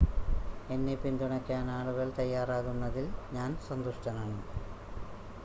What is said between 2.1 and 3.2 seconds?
തയ്യാറാകുന്നതിൽ